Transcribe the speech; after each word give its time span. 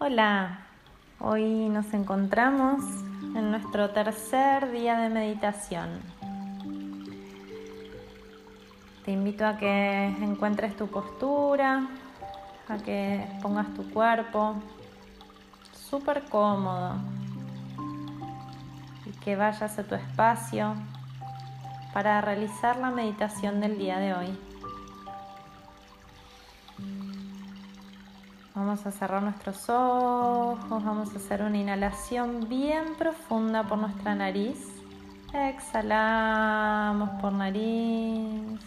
Hola, 0.00 0.60
hoy 1.18 1.68
nos 1.68 1.92
encontramos 1.92 2.84
en 3.34 3.50
nuestro 3.50 3.90
tercer 3.90 4.70
día 4.70 4.96
de 4.96 5.08
meditación. 5.08 5.88
Te 9.04 9.10
invito 9.10 9.44
a 9.44 9.56
que 9.56 10.06
encuentres 10.06 10.76
tu 10.76 10.86
postura, 10.86 11.88
a 12.68 12.76
que 12.76 13.26
pongas 13.42 13.74
tu 13.74 13.90
cuerpo 13.90 14.54
súper 15.72 16.22
cómodo 16.26 16.94
y 19.04 19.10
que 19.18 19.34
vayas 19.34 19.80
a 19.80 19.82
tu 19.82 19.96
espacio 19.96 20.76
para 21.92 22.20
realizar 22.20 22.76
la 22.76 22.90
meditación 22.90 23.60
del 23.60 23.76
día 23.76 23.98
de 23.98 24.14
hoy. 24.14 24.47
Vamos 28.58 28.84
a 28.86 28.90
cerrar 28.90 29.22
nuestros 29.22 29.70
ojos, 29.70 30.84
vamos 30.84 31.14
a 31.14 31.18
hacer 31.18 31.42
una 31.42 31.56
inhalación 31.58 32.48
bien 32.48 32.96
profunda 32.98 33.62
por 33.62 33.78
nuestra 33.78 34.16
nariz. 34.16 34.58
Exhalamos 35.32 37.08
por 37.20 37.32
nariz. 37.34 38.60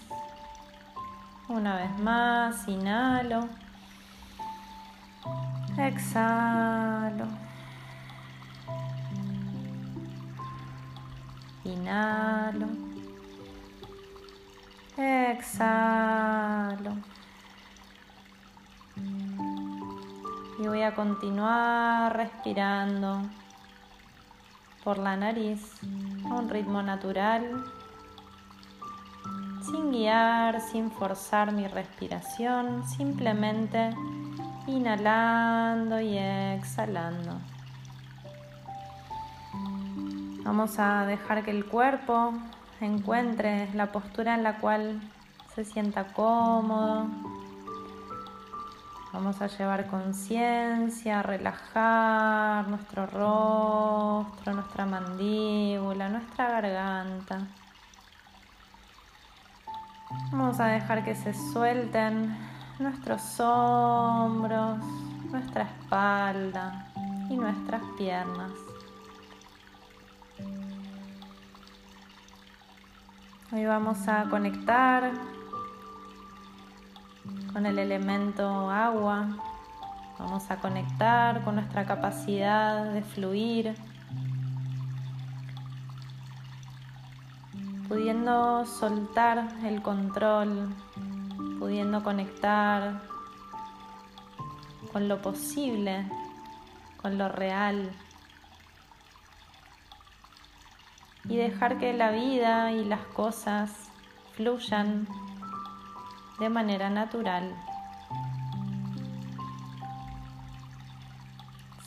Una 1.50 1.76
vez 1.76 2.00
más, 2.00 2.66
inhalo. 2.70 3.50
Exhalo. 5.78 7.26
Inhalo. 11.66 12.68
Exhalo. 14.98 16.61
Voy 20.72 20.84
a 20.84 20.96
continuar 20.96 22.16
respirando 22.16 23.24
por 24.86 25.00
la 25.00 25.18
nariz 25.18 25.60
a 26.24 26.36
un 26.36 26.48
ritmo 26.48 26.82
natural, 26.82 27.66
sin 29.66 29.92
guiar, 29.92 30.62
sin 30.62 30.90
forzar 30.90 31.52
mi 31.52 31.68
respiración, 31.68 32.88
simplemente 32.88 33.94
inhalando 34.66 36.00
y 36.00 36.18
exhalando. 36.18 37.34
Vamos 40.46 40.80
a 40.80 41.06
dejar 41.06 41.44
que 41.44 41.52
el 41.52 41.66
cuerpo 41.66 42.32
encuentre 42.80 43.68
la 43.74 43.92
postura 43.92 44.36
en 44.36 44.44
la 44.44 44.58
cual 44.60 45.02
se 45.54 45.66
sienta 45.66 46.14
cómodo, 46.14 47.08
Vamos 49.14 49.42
a 49.42 49.48
llevar 49.48 49.88
conciencia, 49.88 51.22
relajar 51.22 52.66
nuestro 52.70 53.06
rostro, 53.08 54.54
nuestra 54.54 54.86
mandíbula, 54.86 56.08
nuestra 56.08 56.50
garganta. 56.50 57.40
Vamos 60.32 60.62
a 60.62 60.68
dejar 60.68 61.04
que 61.04 61.14
se 61.14 61.34
suelten 61.34 62.38
nuestros 62.80 63.38
hombros, 63.42 64.78
nuestra 65.30 65.64
espalda 65.64 66.88
y 67.30 67.36
nuestras 67.36 67.82
piernas. 67.98 68.52
Hoy 73.52 73.66
vamos 73.66 74.08
a 74.08 74.24
conectar 74.30 75.12
con 77.54 77.66
el 77.66 77.80
elemento 77.80 78.70
agua. 78.70 79.28
Vamos 80.20 80.50
a 80.52 80.58
conectar 80.58 81.44
con 81.44 81.56
nuestra 81.56 81.86
capacidad 81.86 82.94
de 82.94 83.02
fluir, 83.02 83.76
pudiendo 87.88 88.66
soltar 88.66 89.48
el 89.66 89.82
control, 89.82 90.70
pudiendo 91.60 92.04
conectar 92.04 93.02
con 94.92 95.08
lo 95.08 95.22
posible, 95.22 96.06
con 97.02 97.18
lo 97.18 97.30
real. 97.30 97.92
Y 101.28 101.36
dejar 101.36 101.78
que 101.80 101.94
la 101.94 102.12
vida 102.12 102.72
y 102.72 102.86
las 102.86 103.06
cosas 103.08 103.72
fluyan 104.36 105.08
de 106.42 106.50
manera 106.50 106.90
natural. 106.90 107.56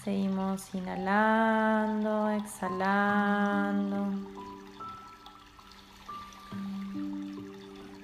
Seguimos 0.05 0.73
inhalando, 0.77 2.31
exhalando. 2.31 4.07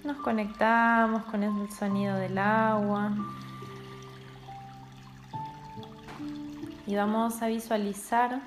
Nos 0.03 0.17
conectamos 0.25 1.23
con 1.27 1.45
el 1.45 1.71
sonido 1.71 2.17
del 2.17 2.37
agua. 2.37 3.13
Y 6.85 6.97
vamos 6.97 7.41
a 7.43 7.47
visualizar 7.47 8.41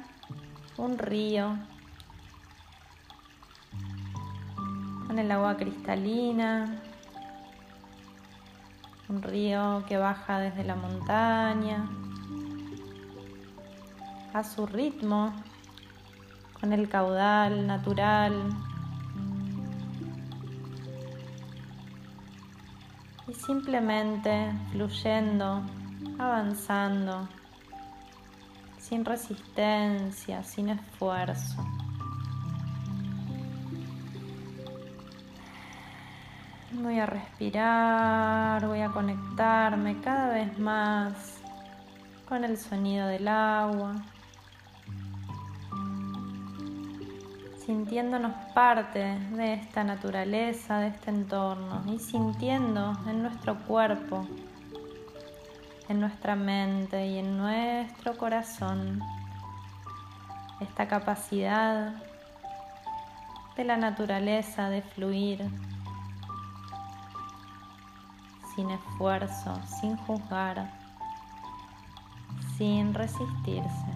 un 0.76 0.98
río 0.98 1.58
con 5.08 5.18
el 5.20 5.32
agua 5.32 5.56
cristalina, 5.56 6.82
un 9.14 9.22
río 9.22 9.84
que 9.88 9.98
baja 9.98 10.40
desde 10.40 10.64
la 10.64 10.76
montaña 10.76 11.88
a 14.34 14.44
su 14.44 14.66
ritmo, 14.66 15.32
con 16.60 16.74
el 16.74 16.90
caudal 16.90 17.68
natural. 17.68 18.34
Y 23.28 23.34
simplemente 23.36 24.52
fluyendo, 24.72 25.62
avanzando, 26.18 27.30
sin 28.80 29.06
resistencia, 29.06 30.44
sin 30.44 30.70
esfuerzo. 30.70 31.64
Voy 36.84 37.00
a 37.00 37.06
respirar, 37.06 38.68
voy 38.68 38.82
a 38.82 38.90
conectarme 38.90 40.02
cada 40.02 40.34
vez 40.34 40.60
más 40.60 41.42
con 42.28 42.44
el 42.44 42.58
sonido 42.58 43.08
del 43.08 43.26
agua, 43.30 43.96
sintiéndonos 47.66 48.34
parte 48.54 49.00
de 49.00 49.54
esta 49.54 49.86
naturaleza, 49.86 50.80
de 50.80 50.88
este 50.90 51.10
entorno 51.10 51.86
y 51.88 52.00
sintiendo 52.00 52.92
en 53.08 53.24
nuestro 53.24 53.58
cuerpo, 53.60 54.28
en 55.88 56.02
nuestra 56.02 56.36
mente 56.36 57.08
y 57.08 57.20
en 57.20 57.38
nuestro 57.38 58.18
corazón 58.18 59.00
esta 60.60 60.90
capacidad 60.90 61.94
de 63.56 63.64
la 63.64 63.78
naturaleza 63.78 64.70
de 64.70 64.82
fluir 64.82 65.50
sin 68.56 68.70
esfuerzo, 68.70 69.60
sin 69.80 69.98
juzgar, 69.98 70.72
sin 72.58 72.94
resistirse. 72.94 73.88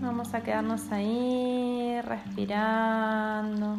Vamos 0.00 0.34
a 0.34 0.40
quedarnos 0.40 0.90
ahí 0.90 2.00
respirando. 2.02 3.78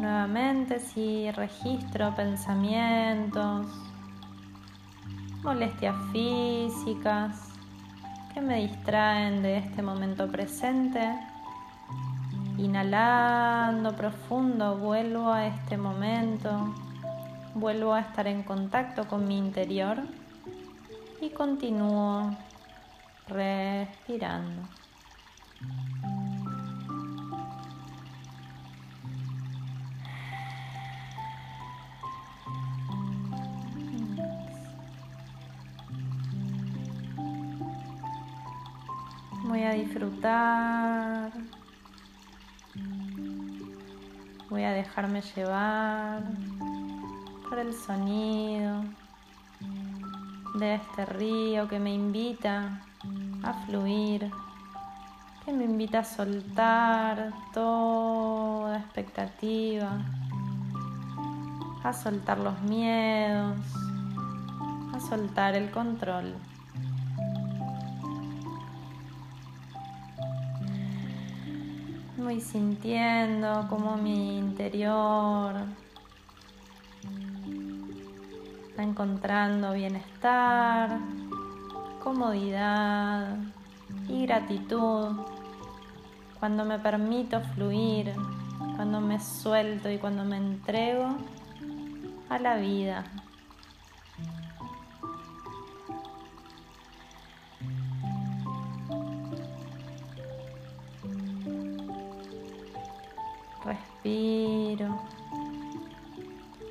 Nuevamente 0.00 0.80
si 0.80 1.30
registro 1.30 2.14
pensamientos, 2.14 3.66
molestias 5.42 5.94
físicas, 6.12 7.49
que 8.32 8.40
me 8.40 8.60
distraen 8.66 9.42
de 9.42 9.58
este 9.58 9.82
momento 9.82 10.28
presente. 10.28 11.00
Inhalando 12.58 13.96
profundo, 13.96 14.76
vuelvo 14.76 15.32
a 15.32 15.46
este 15.46 15.76
momento, 15.76 16.74
vuelvo 17.54 17.94
a 17.94 18.00
estar 18.00 18.26
en 18.26 18.42
contacto 18.42 19.08
con 19.08 19.26
mi 19.26 19.38
interior 19.38 19.98
y 21.20 21.30
continúo 21.30 22.36
respirando. 23.28 24.62
Voy 39.50 39.64
a 39.64 39.72
disfrutar 39.72 41.32
Voy 44.48 44.62
a 44.62 44.70
dejarme 44.70 45.22
llevar 45.22 46.22
por 47.48 47.58
el 47.58 47.74
sonido 47.74 48.84
de 50.54 50.76
este 50.76 51.04
río 51.04 51.66
que 51.66 51.80
me 51.80 51.92
invita 51.92 52.80
a 53.42 53.52
fluir, 53.66 54.30
que 55.44 55.52
me 55.52 55.64
invita 55.64 55.98
a 55.98 56.04
soltar 56.04 57.32
toda 57.52 58.78
expectativa, 58.78 59.98
a 61.82 61.92
soltar 61.92 62.38
los 62.38 62.60
miedos, 62.62 63.58
a 64.94 65.00
soltar 65.00 65.56
el 65.56 65.72
control. 65.72 66.36
Voy 72.22 72.38
sintiendo 72.38 73.66
como 73.70 73.96
mi 73.96 74.36
interior 74.38 75.54
va 78.78 78.82
encontrando 78.82 79.72
bienestar, 79.72 80.98
comodidad 82.02 83.36
y 84.06 84.26
gratitud 84.26 85.16
cuando 86.38 86.66
me 86.66 86.78
permito 86.78 87.40
fluir, 87.40 88.12
cuando 88.76 89.00
me 89.00 89.18
suelto 89.18 89.90
y 89.90 89.96
cuando 89.96 90.22
me 90.24 90.36
entrego 90.36 91.16
a 92.28 92.38
la 92.38 92.56
vida. 92.56 93.04
Respiro. 104.02 104.98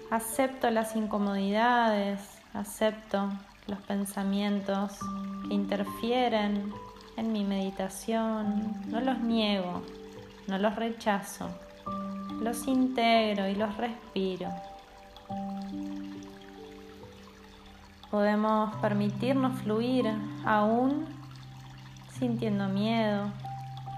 Acepto 0.09 0.71
las 0.71 0.95
incomodidades, 0.95 2.19
acepto 2.55 3.29
los 3.67 3.79
pensamientos 3.81 4.97
que 5.47 5.53
interfieren 5.53 6.73
en 7.17 7.31
mi 7.31 7.43
meditación. 7.43 8.73
No 8.87 8.99
los 9.01 9.19
niego, 9.19 9.83
no 10.47 10.57
los 10.57 10.75
rechazo, 10.75 11.49
los 12.41 12.67
integro 12.67 13.47
y 13.47 13.53
los 13.53 13.77
respiro. 13.77 14.49
Podemos 18.09 18.75
permitirnos 18.77 19.61
fluir 19.61 20.07
aún 20.45 21.05
sintiendo 22.11 22.67
miedo, 22.69 23.25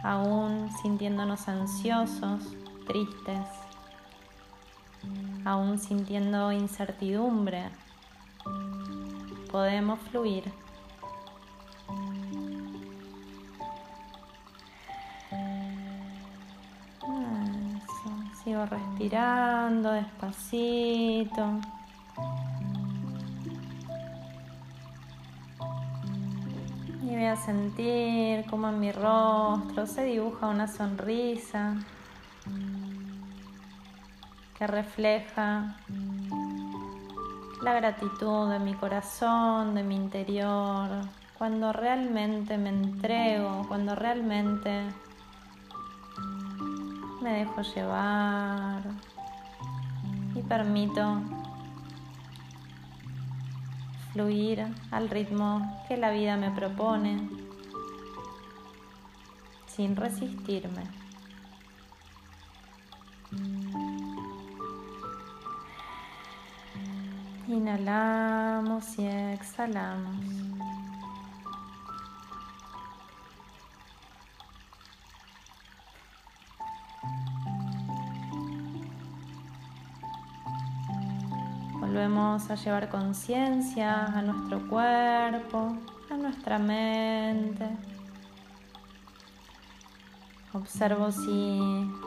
aún 0.03 0.69
sintiéndonos 0.81 1.47
ansiosos, 1.47 2.57
tristes, 2.91 3.47
aún 5.45 5.79
sintiendo 5.79 6.51
incertidumbre. 6.51 7.69
Podemos 9.49 9.97
fluir. 10.09 10.43
Sigo 18.43 18.65
respirando 18.65 19.91
despacito. 19.91 21.61
Y 27.03 27.15
voy 27.15 27.25
a 27.25 27.35
sentir 27.37 28.45
como 28.49 28.67
en 28.67 28.79
mi 28.81 28.91
rostro 28.91 29.87
se 29.87 30.03
dibuja 30.03 30.47
una 30.47 30.67
sonrisa 30.67 31.77
que 34.61 34.67
refleja 34.67 35.75
la 37.63 37.73
gratitud 37.73 38.47
de 38.51 38.59
mi 38.59 38.75
corazón, 38.75 39.73
de 39.73 39.81
mi 39.81 39.95
interior, 39.95 40.87
cuando 41.35 41.73
realmente 41.73 42.59
me 42.59 42.69
entrego, 42.69 43.65
cuando 43.67 43.95
realmente 43.95 44.83
me 47.23 47.39
dejo 47.39 47.63
llevar 47.63 48.83
y 50.35 50.43
permito 50.43 51.23
fluir 54.13 54.67
al 54.91 55.09
ritmo 55.09 55.83
que 55.87 55.97
la 55.97 56.11
vida 56.11 56.37
me 56.37 56.51
propone 56.51 57.27
sin 59.65 59.95
resistirme. 59.95 60.83
Inhalamos 67.51 68.97
y 68.97 69.05
exhalamos. 69.05 70.15
Volvemos 81.73 82.49
a 82.49 82.55
llevar 82.55 82.87
conciencia 82.87 84.05
a 84.05 84.21
nuestro 84.21 84.65
cuerpo, 84.69 85.75
a 86.09 86.13
nuestra 86.15 86.57
mente. 86.57 87.67
Observo 90.53 91.11
si 91.11 91.59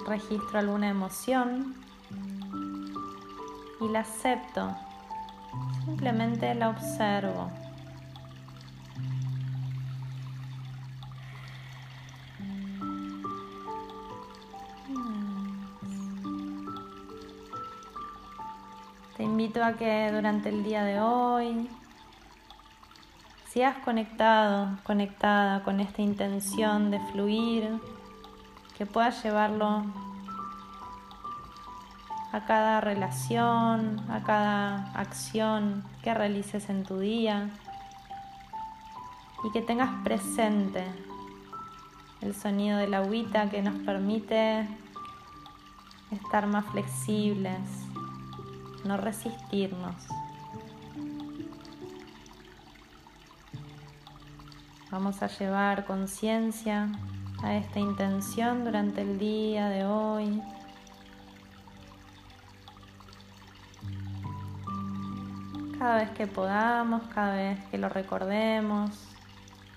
registro 0.06 0.58
alguna 0.58 0.88
emoción 0.88 1.74
y 3.82 3.88
la 3.90 4.00
acepto 4.00 4.74
Simplemente 5.84 6.54
la 6.54 6.70
observo. 6.70 7.50
Te 19.16 19.22
invito 19.22 19.62
a 19.64 19.74
que 19.74 20.10
durante 20.12 20.48
el 20.48 20.64
día 20.64 20.82
de 20.84 21.00
hoy 21.00 21.68
has 23.62 23.76
conectado, 23.78 24.78
conectada 24.84 25.62
con 25.62 25.80
esta 25.80 26.02
intención 26.02 26.90
de 26.90 26.98
fluir, 27.12 27.80
que 28.76 28.86
puedas 28.86 29.22
llevarlo 29.22 29.84
a 32.34 32.40
cada 32.46 32.80
relación, 32.80 34.00
a 34.10 34.24
cada 34.24 34.90
acción 34.94 35.84
que 36.02 36.12
realices 36.12 36.68
en 36.68 36.82
tu 36.82 36.98
día 36.98 37.48
y 39.44 39.52
que 39.52 39.62
tengas 39.62 40.02
presente 40.02 40.84
el 42.22 42.34
sonido 42.34 42.78
de 42.78 42.88
la 42.88 42.98
agüita 42.98 43.48
que 43.50 43.62
nos 43.62 43.78
permite 43.84 44.66
estar 46.10 46.48
más 46.48 46.64
flexibles, 46.72 47.60
no 48.84 48.96
resistirnos. 48.96 49.94
Vamos 54.90 55.22
a 55.22 55.28
llevar 55.28 55.86
conciencia 55.86 56.88
a 57.44 57.54
esta 57.54 57.78
intención 57.78 58.64
durante 58.64 59.02
el 59.02 59.20
día 59.20 59.68
de 59.68 59.86
hoy. 59.86 60.42
Cada 65.84 65.96
vez 65.98 66.10
que 66.12 66.26
podamos, 66.26 67.02
cada 67.14 67.34
vez 67.34 67.62
que 67.66 67.76
lo 67.76 67.90
recordemos, 67.90 68.90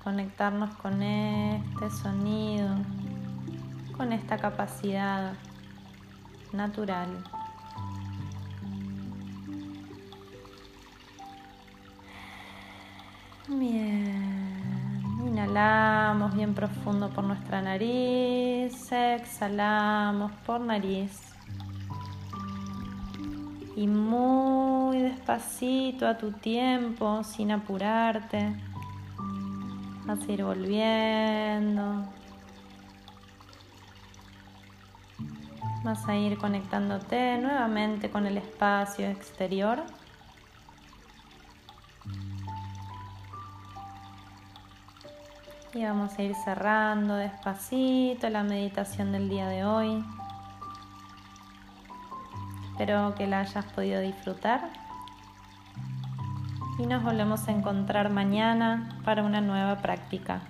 conectarnos 0.02 0.74
con 0.76 1.04
este 1.04 1.90
sonido, 1.90 2.70
con 3.98 4.14
esta 4.14 4.38
capacidad 4.38 5.34
natural. 6.54 7.10
Bien, 13.50 15.14
inhalamos 15.28 16.34
bien 16.36 16.54
profundo 16.54 17.10
por 17.10 17.26
nuestra 17.26 17.62
nariz, 17.62 18.94
exhalamos 18.94 20.32
por 20.46 20.62
nariz 20.62 21.34
y 23.76 23.86
despacito 25.04 26.08
a 26.08 26.18
tu 26.18 26.32
tiempo, 26.32 27.24
sin 27.24 27.52
apurarte. 27.52 28.56
Vas 30.06 30.20
a 30.28 30.32
ir 30.32 30.44
volviendo. 30.44 32.06
Vas 35.84 36.08
a 36.08 36.16
ir 36.16 36.38
conectándote 36.38 37.38
nuevamente 37.38 38.10
con 38.10 38.26
el 38.26 38.38
espacio 38.38 39.10
exterior. 39.10 39.84
Y 45.74 45.84
vamos 45.84 46.18
a 46.18 46.24
ir 46.24 46.34
cerrando 46.36 47.16
despacito 47.16 48.30
la 48.30 48.44
meditación 48.44 49.12
del 49.12 49.30
día 49.30 49.48
de 49.48 49.66
hoy. 49.66 50.04
Espero 52.72 53.14
que 53.16 53.28
la 53.28 53.42
hayas 53.42 53.66
podido 53.74 54.02
disfrutar 54.02 54.87
y 56.78 56.86
nos 56.86 57.04
volvemos 57.04 57.48
a 57.48 57.52
encontrar 57.52 58.10
mañana 58.10 58.90
para 59.04 59.24
una 59.24 59.42
nueva 59.42 59.78
práctica. 59.82 60.42